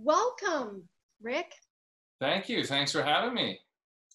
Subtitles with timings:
[0.00, 0.88] Welcome,
[1.20, 1.52] Rick.
[2.20, 2.62] Thank you.
[2.62, 3.58] Thanks for having me.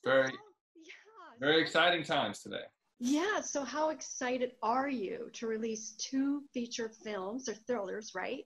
[0.06, 1.40] Very, yeah.
[1.42, 2.64] very exciting times today.
[3.00, 3.42] Yeah.
[3.42, 8.46] So, how excited are you to release two feature films or thrillers, right?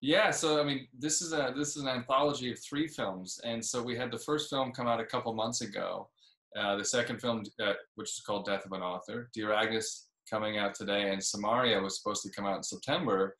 [0.00, 0.32] Yeah.
[0.32, 3.80] So, I mean, this is a this is an anthology of three films, and so
[3.80, 6.08] we had the first film come out a couple months ago.
[6.58, 10.58] Uh, the second film, uh, which is called Death of an Author, Dear Agnes, coming
[10.58, 13.36] out today, and Samaria was supposed to come out in September,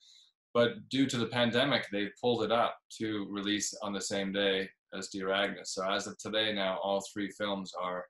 [0.56, 4.66] but due to the pandemic, they pulled it up to release on the same day
[4.96, 5.74] as Dear Agnes.
[5.74, 8.06] So as of today, now all three films are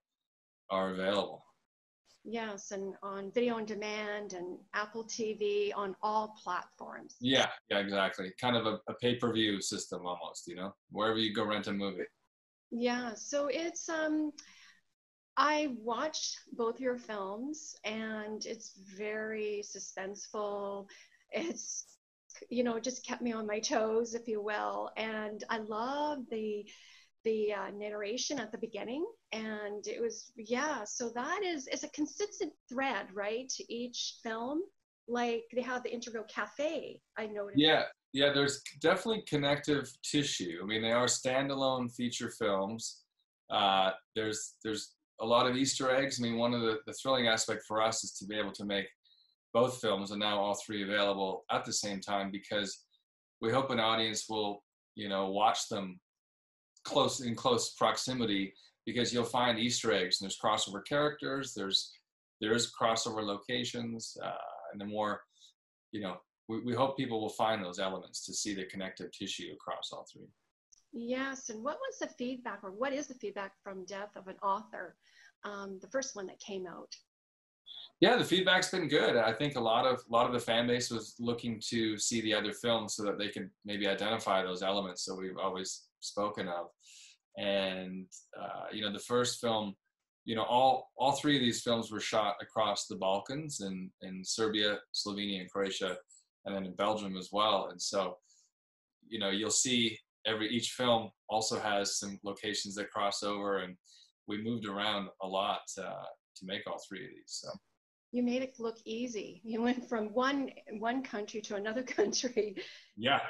[0.71, 1.45] are available.
[2.23, 7.17] Yes, and on video on demand and Apple TV on all platforms.
[7.21, 8.31] Yeah, yeah, exactly.
[8.41, 12.07] Kind of a, a pay-per-view system almost, you know, wherever you go rent a movie.
[12.71, 14.31] Yeah, so it's um
[15.37, 20.87] I watched both your films and it's very suspenseful.
[21.33, 21.96] It's
[22.51, 24.91] you know, just kept me on my toes, if you will.
[24.97, 26.67] And I love the
[27.25, 29.05] the uh, narration at the beginning.
[29.33, 34.63] And it was yeah so that is is a consistent thread right to each film.
[35.09, 37.59] Like they have the integral cafe i noticed.
[37.59, 40.61] Yeah yeah there's definitely connective tissue.
[40.63, 43.03] I mean they are standalone feature films.
[43.51, 46.21] Uh, there's there's a lot of easter eggs.
[46.21, 48.65] I mean one of the, the thrilling aspect for us is to be able to
[48.65, 48.87] make
[49.57, 52.85] both films and now all three available at the same time because
[53.41, 54.63] we hope an audience will
[54.97, 55.99] you know watch them
[56.85, 58.53] close in close proximity
[58.85, 61.91] because you'll find Easter eggs and there's crossover characters, there's
[62.43, 65.23] there is crossover locations, uh, and the more
[65.91, 66.17] you know,
[66.49, 70.07] we, we hope people will find those elements to see the connective tissue across all
[70.13, 70.29] three.
[70.93, 74.37] Yes, and what was the feedback, or what is the feedback from Death of an
[74.43, 74.97] Author,
[75.45, 76.95] um, the first one that came out?
[78.01, 79.17] Yeah, the feedback's been good.
[79.17, 82.21] I think a lot of a lot of the fan base was looking to see
[82.21, 86.47] the other films so that they can maybe identify those elements that we've always spoken
[86.47, 86.67] of.
[87.39, 88.07] And
[88.39, 89.75] uh, you know, the first film,
[90.27, 94.23] you know, all all three of these films were shot across the Balkans and in
[94.23, 95.97] Serbia, Slovenia, and Croatia,
[96.45, 97.69] and then in Belgium as well.
[97.71, 98.19] And so,
[99.09, 103.75] you know, you'll see every each film also has some locations that cross over, and
[104.27, 106.05] we moved around a lot uh,
[106.37, 107.41] to make all three of these.
[107.43, 107.51] So
[108.13, 109.41] you made it look easy.
[109.45, 112.57] You went from one one country to another country.
[112.97, 113.21] Yeah.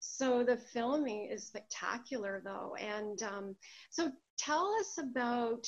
[0.00, 2.74] So the filming is spectacular, though.
[2.78, 3.56] And um,
[3.90, 5.66] so tell us about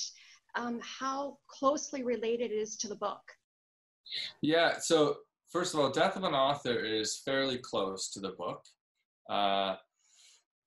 [0.55, 3.21] um, how closely related it is to the book.
[4.41, 4.77] Yeah.
[4.79, 5.17] So
[5.51, 8.61] first of all, Death of an Author is fairly close to the book.
[9.29, 9.75] Uh,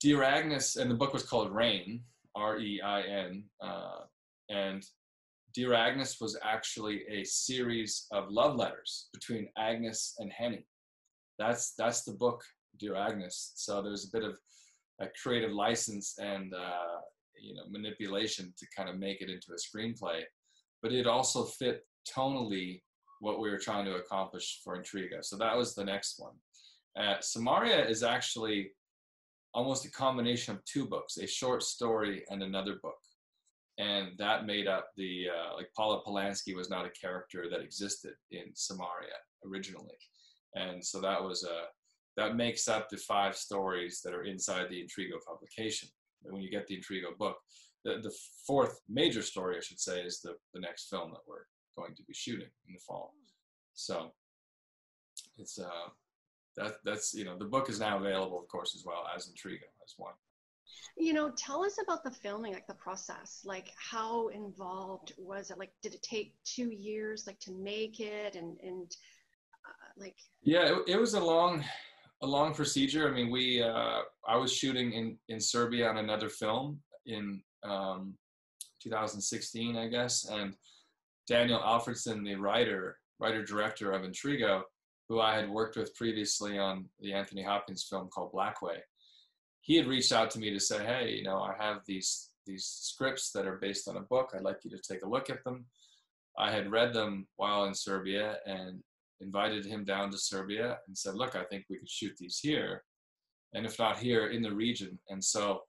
[0.01, 2.03] Dear Agnes, and the book was called Rain,
[2.35, 4.01] R-E-I-N, uh,
[4.49, 4.85] and
[5.59, 10.65] Dear Agnes was actually a series of love letters between Agnes and Henny.
[11.37, 12.45] That's that's the book,
[12.79, 13.55] Dear Agnes.
[13.57, 14.39] So there's a bit of
[15.01, 17.01] a creative license and uh,
[17.37, 20.21] you know manipulation to kind of make it into a screenplay,
[20.81, 22.81] but it also fit tonally
[23.19, 25.25] what we were trying to accomplish for Intrigo.
[25.25, 26.35] So that was the next one.
[26.97, 28.71] Uh, Samaria is actually
[29.55, 32.99] almost a combination of two books, a short story and another book
[33.79, 38.15] and that made up the uh, like Paula Polanski was not a character that existed
[38.31, 39.97] in Samaria originally,
[40.55, 41.67] and so that was a
[42.17, 45.89] that makes up the five stories that are inside the Intrigo publication.
[46.25, 47.37] And when you get the Intrigo book,
[47.85, 48.13] the, the
[48.45, 51.47] fourth major story, I should say, is the, the next film that we're
[51.77, 53.15] going to be shooting in the fall.
[53.75, 54.11] So
[55.39, 55.89] it's uh
[56.57, 59.69] that that's you know the book is now available, of course, as well as Intrigo
[59.85, 60.15] as one
[60.97, 63.43] you know tell us about the filming like the process.
[63.45, 65.59] Like how involved was it?
[65.59, 68.35] Like did it take two years like to make it?
[68.35, 68.91] And and
[69.65, 71.65] uh, like yeah it, it, was a long
[72.23, 73.09] a long procedure.
[73.09, 78.15] I mean we uh, i was shooting in in serbia on another film in um,
[78.83, 80.27] 2016 i guess.
[80.31, 80.55] And
[81.29, 84.63] daniel alfredson the writer writer director of intrigo
[85.09, 88.79] who i had worked with previously on the anthony hopkins film called blackway
[89.69, 92.65] he had reached out to me to say, hey, you know, I have these these
[92.65, 94.33] scripts that are based on a book.
[94.35, 95.67] I'd like you to take a look at them.
[96.39, 98.83] I had read them while in Serbia and
[99.21, 102.85] invited him down to Serbia and said, look, I think we could shoot these here.
[103.53, 104.99] And if not here, in the region.
[105.11, 105.65] And so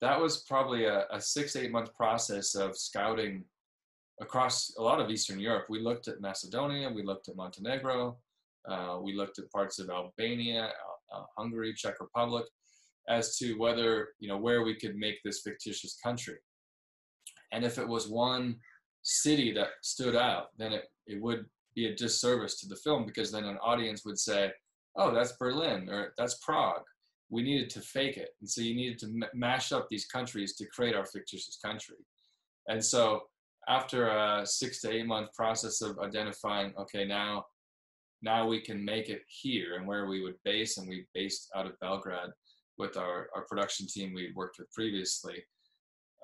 [0.00, 3.44] that was probably a, a six, eight month process of scouting
[4.20, 5.66] across a lot of Eastern Europe.
[5.68, 8.16] We looked at Macedonia, we looked at Montenegro,
[8.68, 10.72] uh, we looked at parts of Albania,
[11.14, 12.46] uh, Hungary, Czech Republic,
[13.08, 16.38] as to whether, you know, where we could make this fictitious country.
[17.52, 18.56] And if it was one
[19.02, 21.44] city that stood out, then it, it would
[21.74, 24.50] be a disservice to the film because then an audience would say,
[24.96, 26.82] oh, that's Berlin or that's Prague.
[27.28, 28.30] we needed to fake it.
[28.40, 31.96] And so you needed to m- mash up these countries to create our fictitious country.
[32.68, 33.22] And so
[33.68, 37.44] after a six to eight month process of identifying, okay, now
[38.22, 41.66] now we can make it here and where we would base, and we based out
[41.66, 42.30] of Belgrade
[42.78, 45.42] with our, our production team we worked with previously.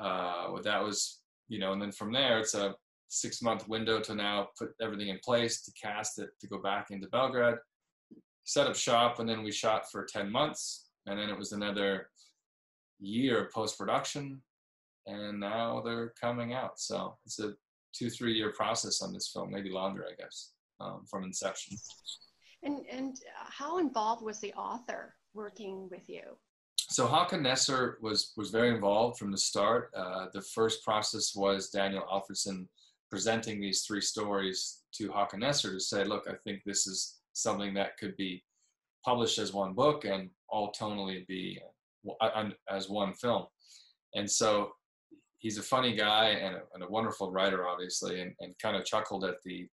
[0.00, 2.74] Uh, that was, you know, and then from there, it's a
[3.08, 6.90] six month window to now put everything in place to cast it to go back
[6.90, 7.56] into Belgrade,
[8.44, 10.88] set up shop, and then we shot for 10 months.
[11.06, 12.08] And then it was another
[13.00, 14.40] year of post production.
[15.06, 16.78] And now they're coming out.
[16.78, 17.52] So it's a
[17.94, 21.76] two, three year process on this film, maybe longer, I guess, um, from inception.
[22.62, 26.22] And, and how involved was the author working with you?
[26.76, 29.90] So Håkan Nesser was was very involved from the start.
[29.96, 32.66] Uh, the first process was Daniel Alfredson
[33.10, 37.74] presenting these three stories to Håkan Nesser to say, look, I think this is something
[37.74, 38.42] that could be
[39.04, 41.60] published as one book and all tonally be
[42.20, 43.46] uh, as one film.
[44.14, 44.72] And so
[45.38, 48.84] he's a funny guy and a, and a wonderful writer, obviously, and, and, kind of
[48.84, 49.68] chuckled at the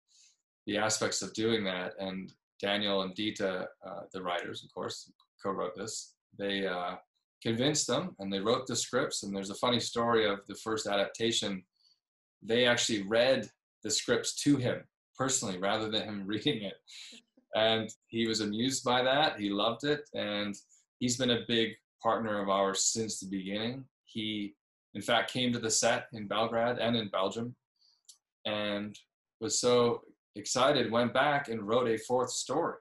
[0.66, 1.92] the aspects of doing that.
[1.98, 5.10] And Daniel and Dita, uh, the writers, of course,
[5.42, 6.14] co-wrote this.
[6.38, 6.96] They uh,
[7.42, 9.22] convinced them, and they wrote the scripts.
[9.22, 11.62] And there's a funny story of the first adaptation.
[12.42, 13.48] They actually read
[13.84, 14.82] the scripts to him
[15.16, 16.74] personally, rather than him reading it.
[17.54, 19.38] And he was amused by that.
[19.38, 20.54] He loved it, and
[20.98, 21.70] he's been a big
[22.02, 23.84] partner of ours since the beginning.
[24.04, 24.54] He,
[24.94, 27.54] in fact, came to the set in Belgrade and in Belgium,
[28.46, 28.96] and
[29.40, 30.02] was so
[30.36, 32.76] excited, went back and wrote a fourth story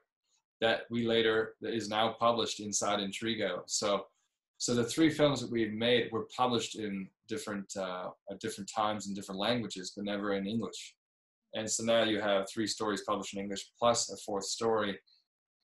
[0.60, 3.60] that we later that is now published inside Intrigo.
[3.66, 4.06] So,
[4.58, 9.06] so the three films that we've made were published in different uh, at different times
[9.06, 10.94] in different languages, but never in English.
[11.54, 14.98] And so now you have three stories published in English plus a fourth story,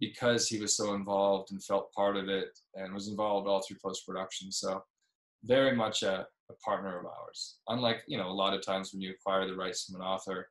[0.00, 3.78] because he was so involved and felt part of it and was involved all through
[3.82, 4.50] post production.
[4.50, 4.82] So,
[5.44, 7.58] very much a, a partner of ours.
[7.68, 10.48] Unlike you know a lot of times when you acquire the rights from an author,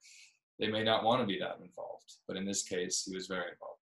[0.59, 3.51] they may not want to be that involved, but in this case, he was very
[3.51, 3.79] involved.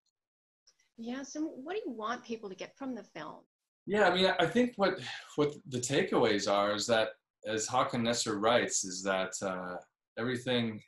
[0.98, 3.40] Yes, So, what do you want people to get from the film?
[3.86, 5.00] Yeah, I mean, I think what
[5.36, 7.10] what the takeaways are is that,
[7.46, 9.76] as Håkan Nesser writes, is that uh,
[10.18, 10.80] everything,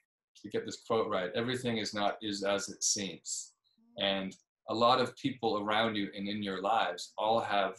[0.42, 3.54] to get this quote right, everything is not is as it seems,
[3.98, 4.36] and
[4.68, 7.74] a lot of people around you and in your lives all have,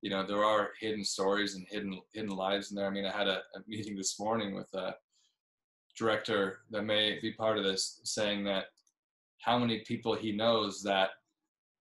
[0.00, 2.86] you know, there are hidden stories and hidden hidden lives in there.
[2.86, 4.94] I mean, I had a, a meeting this morning with a
[5.98, 8.66] director that may be part of this, saying that
[9.40, 11.10] how many people he knows that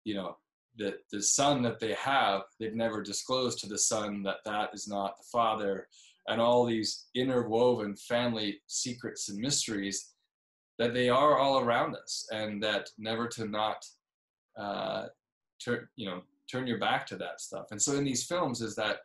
[0.03, 0.38] you know
[0.77, 4.88] that the son that they have they've never disclosed to the son that that is
[4.88, 5.88] not the father.
[6.27, 10.13] And all these interwoven family secrets and mysteries
[10.77, 13.83] that they are all around us and that never to not
[14.57, 15.07] uh,
[15.63, 17.68] turn you know turn your back to that stuff.
[17.71, 19.00] And so in these films is that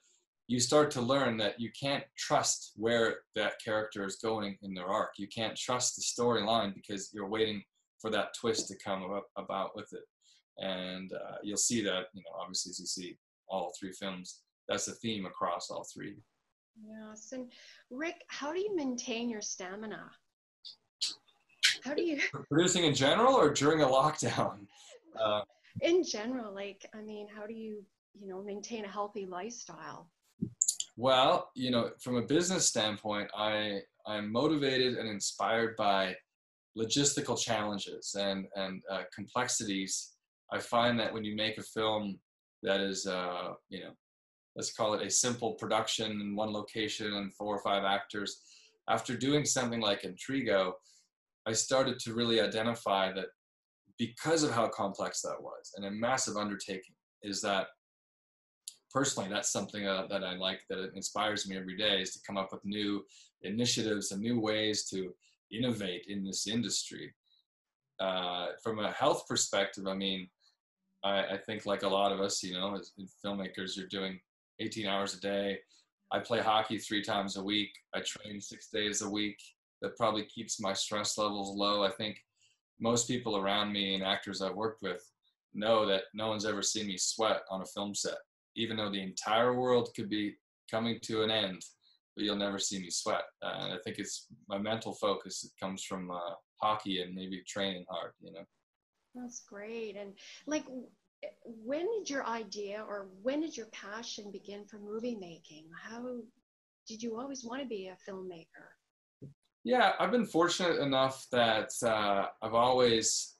[0.48, 4.87] you start to learn that you can't trust where that character is going in their
[4.87, 5.10] arc.
[5.19, 7.62] You can't trust the storyline because you're waiting
[8.00, 10.04] for that twist to come about with it
[10.58, 13.17] and uh, you'll see that you know obviously as you see
[13.49, 16.17] all three films that's a theme across all three.
[16.82, 17.50] Yes and
[17.91, 20.11] rick how do you maintain your stamina?
[21.82, 24.58] How do you producing in general or during a lockdown?
[25.19, 25.41] Uh,
[25.81, 27.82] in general like i mean how do you
[28.20, 30.10] you know maintain a healthy lifestyle?
[30.98, 36.15] Well you know from a business standpoint i i'm motivated and inspired by
[36.77, 40.16] logistical challenges and and uh, complexities
[40.53, 42.19] I find that when you make a film
[42.62, 43.91] that is, uh, you know,
[44.55, 48.41] let's call it a simple production in one location and four or five actors,
[48.88, 50.72] after doing something like Intrigo,
[51.46, 53.26] I started to really identify that
[53.98, 57.67] because of how complex that was and a massive undertaking, is that
[58.93, 62.36] personally that's something uh, that I like that inspires me every day is to come
[62.36, 63.05] up with new
[63.43, 65.12] initiatives and new ways to
[65.53, 67.15] innovate in this industry.
[68.00, 70.29] Uh, from a health perspective, I mean,
[71.05, 72.93] I, I think like a lot of us, you know, as
[73.24, 74.19] filmmakers, you're doing
[74.60, 75.58] 18 hours a day.
[76.12, 77.70] I play hockey three times a week.
[77.94, 79.38] I train six days a week.
[79.82, 81.84] That probably keeps my stress levels low.
[81.84, 82.19] I think
[82.81, 85.03] most people around me and actors I've worked with
[85.55, 88.19] know that no one's ever seen me sweat on a film set,
[88.56, 90.36] even though the entire world could be
[90.70, 91.62] coming to an end,
[92.15, 93.22] but you'll never see me sweat.
[93.43, 95.44] Uh, and I think it's my mental focus.
[95.44, 98.44] It comes from uh, hockey and maybe training hard, you know.
[99.17, 99.96] That's great.
[99.96, 100.13] And
[100.46, 100.65] like,
[101.44, 105.65] when did your idea or when did your passion begin for movie making?
[105.82, 106.19] How
[106.87, 108.69] did you always want to be a filmmaker?
[109.65, 113.37] Yeah, I've been fortunate enough that uh, I've always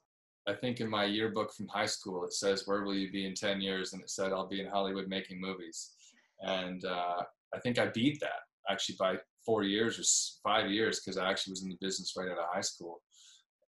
[0.49, 3.35] I think in my yearbook from high school, it says, Where will you be in
[3.35, 3.93] 10 years?
[3.93, 5.93] And it said, I'll be in Hollywood making movies.
[6.41, 7.23] And uh,
[7.55, 11.53] I think I beat that actually by four years or five years because I actually
[11.53, 13.01] was in the business right out of high school.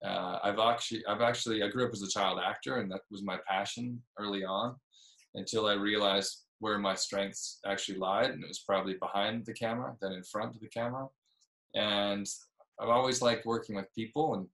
[0.05, 3.23] Uh, I've actually, I've actually, I grew up as a child actor, and that was
[3.23, 4.75] my passion early on,
[5.35, 9.95] until I realized where my strengths actually lied, and it was probably behind the camera
[10.01, 11.07] than in front of the camera.
[11.75, 12.25] And
[12.79, 14.47] I've always liked working with people, and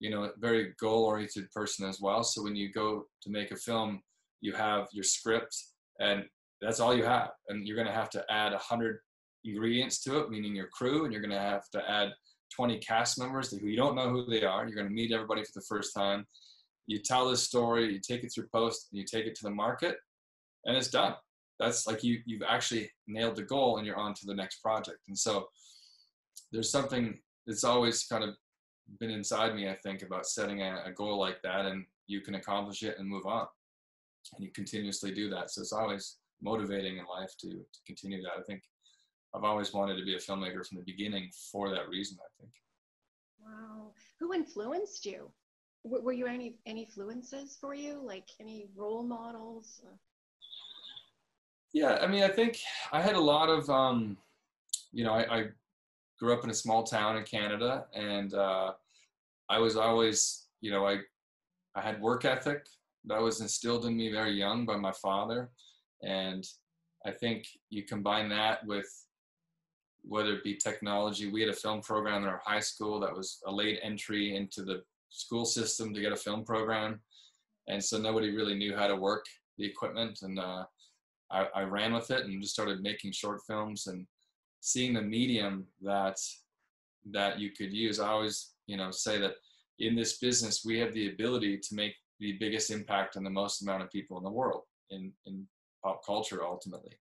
[0.00, 2.22] you know, a very goal-oriented person as well.
[2.24, 4.02] So when you go to make a film,
[4.40, 5.54] you have your script,
[5.98, 6.24] and
[6.62, 9.00] that's all you have, and you're going to have to add a hundred
[9.44, 12.12] ingredients to it, meaning your crew, and you're going to have to add
[12.54, 14.66] 20 cast members who you don't know who they are.
[14.66, 16.26] You're going to meet everybody for the first time.
[16.86, 19.50] You tell this story, you take it through post, and you take it to the
[19.50, 19.96] market,
[20.64, 21.14] and it's done.
[21.58, 24.98] That's like you you've actually nailed the goal, and you're on to the next project.
[25.08, 25.48] And so
[26.52, 28.34] there's something that's always kind of
[28.98, 32.34] been inside me, I think, about setting a, a goal like that, and you can
[32.34, 33.46] accomplish it and move on,
[34.34, 35.50] and you continuously do that.
[35.50, 38.38] So it's always motivating in life to to continue that.
[38.38, 38.62] I think
[39.34, 42.52] I've always wanted to be a filmmaker from the beginning for that reason, I think.
[43.44, 43.92] Wow.
[44.18, 45.30] Who influenced you?
[45.84, 49.80] W- were you any any influences for you, like any role models?
[51.72, 52.58] Yeah, I mean, I think
[52.92, 54.16] I had a lot of, um,
[54.92, 55.44] you know, I, I,
[56.18, 58.72] grew up in a small town in Canada, and uh,
[59.48, 60.98] I was always, you know, I,
[61.74, 62.66] I had work ethic
[63.06, 65.50] that was instilled in me very young by my father,
[66.02, 66.46] and
[67.06, 68.86] I think you combine that with
[70.02, 71.30] whether it be technology.
[71.30, 74.62] We had a film program in our high school that was a late entry into
[74.62, 77.00] the school system to get a film program.
[77.68, 79.24] And so nobody really knew how to work
[79.58, 80.20] the equipment.
[80.22, 80.64] And uh,
[81.30, 84.06] I, I, ran with it and just started making short films and
[84.60, 86.16] seeing the medium that
[87.10, 88.00] that you could use.
[88.00, 89.34] I always, you know, say that
[89.78, 93.62] in this business, we have the ability to make the biggest impact on the most
[93.62, 95.46] amount of people in the world in, in
[95.82, 96.92] pop culture ultimately.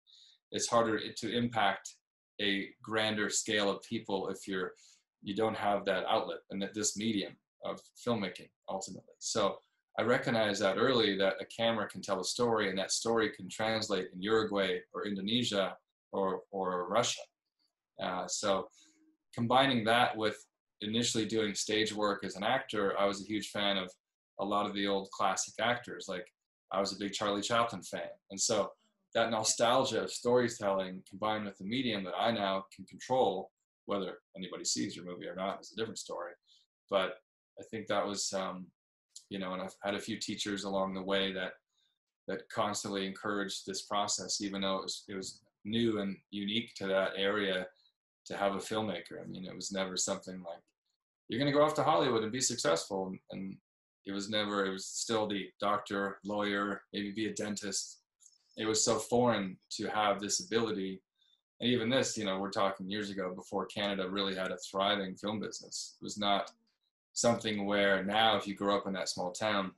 [0.51, 1.95] It's harder to impact
[2.41, 4.73] a grander scale of people if you're
[5.21, 7.33] you don't have that outlet and that this medium
[7.65, 9.13] of filmmaking ultimately.
[9.19, 9.57] So
[9.97, 13.49] I recognize that early that a camera can tell a story and that story can
[13.49, 15.75] translate in Uruguay or Indonesia
[16.13, 17.21] or, or Russia.
[18.01, 18.69] Uh, so
[19.35, 20.37] combining that with
[20.79, 23.91] initially doing stage work as an actor, I was a huge fan of
[24.39, 26.05] a lot of the old classic actors.
[26.07, 26.25] Like
[26.71, 28.07] I was a big Charlie Chaplin fan.
[28.31, 28.71] And so
[29.15, 33.51] that nostalgia of storytelling combined with the medium that I now can control,
[33.85, 36.33] whether anybody sees your movie or not is a different story.
[36.89, 37.15] But
[37.59, 38.67] I think that was, um,
[39.29, 41.53] you know, and I've had a few teachers along the way that
[42.27, 46.87] that constantly encouraged this process, even though it was it was new and unique to
[46.87, 47.67] that area
[48.25, 49.21] to have a filmmaker.
[49.21, 50.61] I mean, it was never something like
[51.27, 53.57] you're going to go off to Hollywood and be successful, and
[54.05, 54.65] it was never.
[54.65, 57.98] It was still the doctor, lawyer, maybe be a dentist,
[58.59, 61.01] it was so foreign to have this ability.
[61.61, 65.15] And even this you know we're talking years ago before canada really had a thriving
[65.15, 65.95] film business.
[65.99, 66.51] It was not
[67.13, 69.71] something where now if you grow up in that small town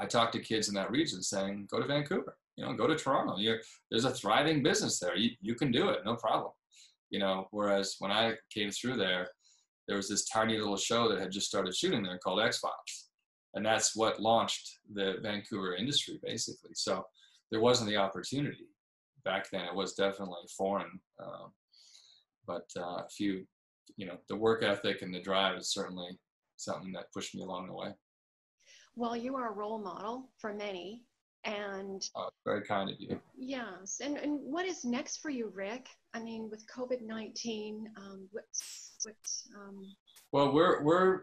[0.00, 2.96] i talk to kids in that region saying go to vancouver you know go to
[2.96, 3.36] toronto.
[3.36, 5.16] You're, there's a thriving business there.
[5.16, 6.52] You, you can do it no problem.
[7.10, 9.28] You know whereas when i came through there
[9.86, 13.08] there was this tiny little show that had just started shooting there called x files
[13.54, 16.70] and that's what launched the vancouver industry basically.
[16.74, 17.04] So
[17.50, 18.68] there wasn't the opportunity
[19.24, 19.64] back then.
[19.64, 21.52] It was definitely foreign, um,
[22.46, 23.46] but uh, if you,
[23.96, 26.18] you know, the work ethic and the drive is certainly
[26.56, 27.88] something that pushed me along the way.
[28.96, 31.04] Well, you are a role model for many,
[31.44, 33.20] and oh, very kind of you.
[33.36, 35.88] Yes, and and what is next for you, Rick?
[36.14, 39.84] I mean, with COVID nineteen, um, what's what's um...
[40.32, 41.22] Well, we're we're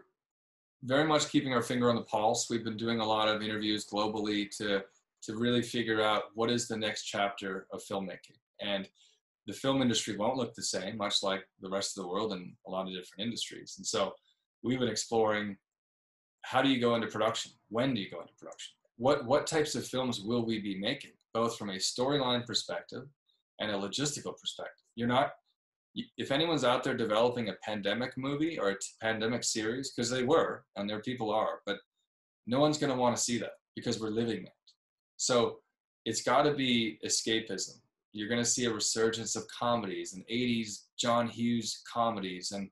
[0.84, 2.48] very much keeping our finger on the pulse.
[2.48, 4.82] We've been doing a lot of interviews globally to
[5.26, 8.38] to really figure out what is the next chapter of filmmaking.
[8.60, 8.88] And
[9.46, 12.52] the film industry won't look the same, much like the rest of the world and
[12.66, 13.74] a lot of different industries.
[13.76, 14.12] And so
[14.62, 15.56] we've been exploring
[16.42, 17.52] how do you go into production?
[17.70, 18.72] When do you go into production?
[18.98, 23.02] What, what types of films will we be making, both from a storyline perspective
[23.60, 24.84] and a logistical perspective?
[24.94, 25.32] You're not,
[26.16, 30.64] if anyone's out there developing a pandemic movie or a pandemic series, because they were,
[30.76, 31.78] and their people are, but
[32.46, 34.55] no one's going to want to see that because we're living that.
[35.16, 35.58] So
[36.04, 37.80] it's got to be escapism.
[38.12, 42.70] You're going to see a resurgence of comedies and 80s John Hughes comedies and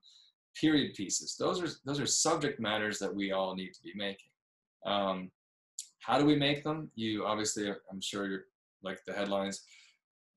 [0.59, 1.35] period pieces.
[1.37, 4.31] Those are those are subject matters that we all need to be making.
[4.85, 5.31] Um,
[5.99, 6.89] how do we make them?
[6.95, 8.45] You obviously, I'm sure you're
[8.83, 9.63] like the headlines.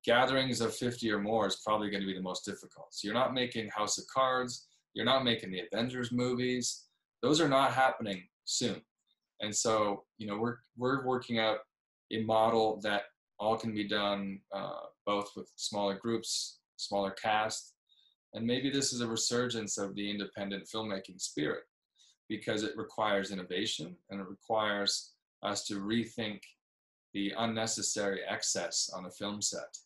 [0.04, 2.88] Gatherings of 50 or more is probably going to be the most difficult.
[2.90, 4.66] So you're not making House of Cards.
[4.94, 6.84] You're not making the Avengers movies.
[7.22, 8.80] Those are not happening soon.
[9.40, 11.58] And so, you know, we're we're working out
[12.12, 13.02] a model that
[13.38, 17.74] all can be done uh, both with smaller groups, smaller cast,
[18.34, 21.64] and maybe this is a resurgence of the independent filmmaking spirit
[22.28, 25.12] because it requires innovation and it requires
[25.42, 26.40] us to rethink
[27.14, 29.78] the unnecessary excess on a film set.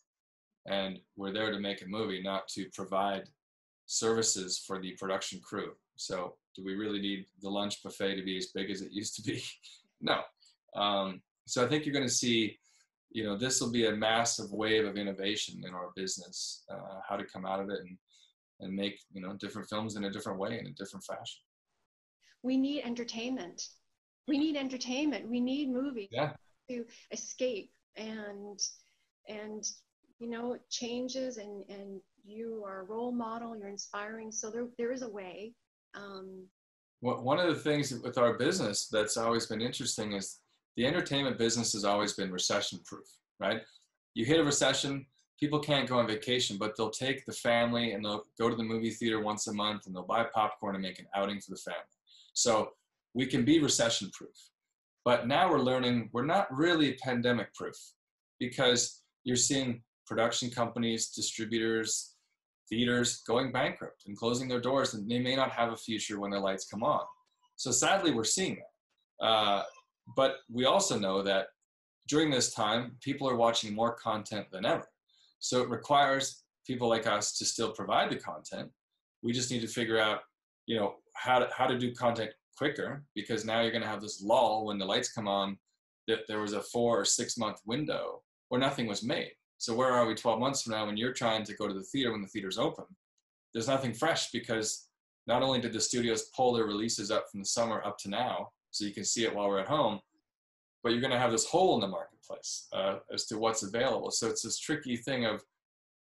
[0.65, 3.29] And we're there to make a movie, not to provide
[3.85, 5.71] services for the production crew.
[5.95, 9.15] So, do we really need the lunch buffet to be as big as it used
[9.15, 9.43] to be?
[10.01, 10.21] no.
[10.75, 12.57] Um, so, I think you're going to see,
[13.11, 17.15] you know, this will be a massive wave of innovation in our business, uh, how
[17.15, 17.97] to come out of it and
[18.59, 21.41] and make you know different films in a different way in a different fashion.
[22.43, 23.61] We need entertainment.
[24.27, 25.29] We need entertainment.
[25.29, 26.33] We need movies yeah.
[26.69, 28.59] to escape and
[29.27, 29.63] and
[30.19, 34.31] you know changes and and you are a role model you're inspiring.
[34.31, 35.53] So there there is a way
[35.95, 36.47] um,
[37.01, 40.39] well, one of the things with our business that's always been interesting is
[40.77, 43.07] the entertainment business has always been recession proof
[43.39, 43.61] right
[44.13, 45.05] you hit a recession
[45.43, 48.63] people can't go on vacation, but they'll take the family and they'll go to the
[48.63, 51.57] movie theater once a month and they'll buy popcorn and make an outing for the
[51.57, 51.81] family.
[52.33, 52.69] So
[53.13, 54.35] we can be recession proof.
[55.03, 57.75] But now we're learning we're not really pandemic proof
[58.39, 62.15] because you're seeing production companies, distributors,
[62.69, 66.31] theaters going bankrupt and closing their doors, and they may not have a future when
[66.31, 67.01] the lights come on.
[67.57, 69.25] So sadly, we're seeing that.
[69.25, 69.63] Uh,
[70.15, 71.47] but we also know that
[72.07, 74.87] during this time, people are watching more content than ever.
[75.39, 78.69] So it requires people like us to still provide the content.
[79.21, 80.19] We just need to figure out,
[80.65, 84.01] you know, how to, how to do content quicker because now you're going to have
[84.01, 85.57] this lull when the lights come on
[86.07, 89.31] that there was a four or six month window where nothing was made.
[89.57, 91.83] So where are we 12 months from now when you're trying to go to the
[91.83, 92.85] theater when the theater's open?
[93.53, 94.87] There's nothing fresh because
[95.25, 98.49] not only did the studios pull their releases up from the summer up to now,
[98.73, 99.99] so you can see it while we're at home,
[100.81, 104.09] but you're going to have this hole in the marketplace uh, as to what's available.
[104.11, 105.43] So it's this tricky thing of,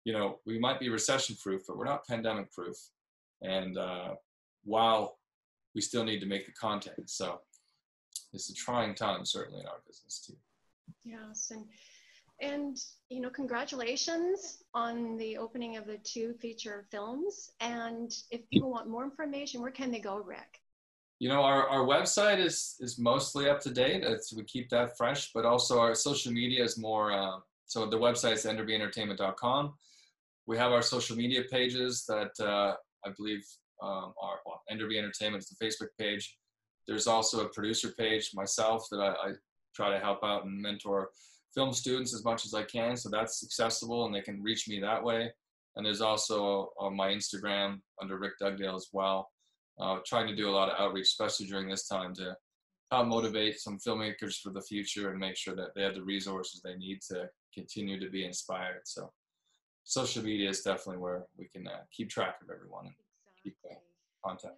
[0.04, 2.76] you know, we might be recession proof, but we're not pandemic proof.
[3.42, 4.16] And uh,
[4.66, 5.18] while
[5.74, 7.40] we still need to make the content, so
[8.34, 10.36] it's a trying time certainly in our business too.
[11.06, 11.66] Yes, and
[12.42, 12.78] and
[13.10, 17.52] you know, congratulations on the opening of the two feature films.
[17.60, 20.62] And if people want more information, where can they go, Rick?
[21.20, 24.98] You know our, our website is is mostly up to date it's, we keep that
[24.98, 29.74] fresh but also our social media is more uh, so the website is enderbyentertainment.com
[30.48, 32.74] we have our social media pages that uh,
[33.06, 33.44] i believe
[33.82, 36.38] um, are well, enderby entertainment is the facebook page.
[36.88, 39.32] There's also a producer page myself that I, I
[39.76, 41.10] try to help out and mentor
[41.54, 44.80] film students as much as i can so that's accessible and they can reach me
[44.80, 45.32] that way.
[45.76, 49.30] And there's also uh, my instagram under rick dugdale as well
[49.80, 52.36] uh, trying to do a lot of outreach, especially during this time, to
[52.92, 56.62] help motivate some filmmakers for the future and make sure that they have the resources
[56.62, 58.82] they need to continue to be inspired.
[58.86, 59.12] So,
[59.84, 63.52] social media is definitely where we can uh, keep track of everyone and exactly.
[63.52, 63.76] keep uh,
[64.26, 64.56] contact.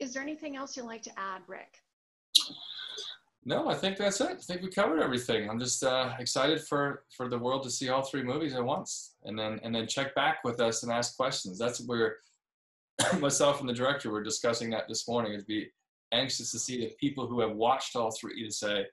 [0.00, 1.78] Is there anything else you'd like to add, Rick?
[3.44, 4.30] No, I think that's it.
[4.30, 5.48] I think we covered everything.
[5.48, 9.14] I'm just uh, excited for for the world to see all three movies at once,
[9.24, 11.58] and then and then check back with us and ask questions.
[11.58, 12.16] That's where
[13.20, 15.32] myself and the director were discussing that this morning.
[15.32, 15.68] It'd be
[16.12, 18.86] anxious to see the people who have watched all three to say,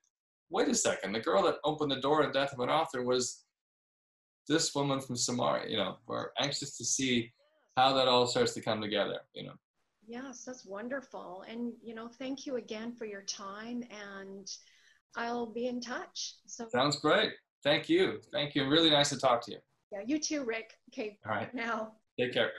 [0.50, 3.44] wait a second, the girl that opened the door in Death of an Author was
[4.48, 5.70] this woman from Samaria.
[5.70, 7.32] You know, we're anxious to see
[7.78, 9.54] how that all starts to come together, you know.
[10.08, 11.44] Yes, that's wonderful.
[11.50, 14.48] And, you know, thank you again for your time and
[15.16, 16.36] I'll be in touch.
[16.46, 17.34] So Sounds great.
[17.64, 18.20] Thank you.
[18.32, 18.68] Thank you.
[18.68, 19.58] Really nice to talk to you.
[19.92, 20.74] Yeah, you too, Rick.
[20.94, 21.18] Okay.
[21.26, 21.54] All right.
[21.54, 21.94] Now.
[22.20, 22.52] Take care.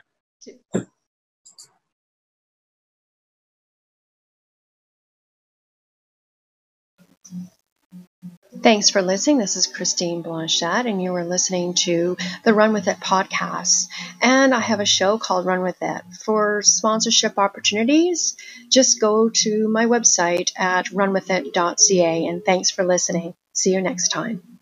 [8.63, 9.39] Thanks for listening.
[9.39, 13.89] This is Christine Blanchette, and you are listening to the Run With It podcast.
[14.23, 16.03] And I have a show called Run With It.
[16.25, 18.37] For sponsorship opportunities,
[18.71, 22.27] just go to my website at runwithit.ca.
[22.27, 23.35] And thanks for listening.
[23.53, 24.56] See you next time.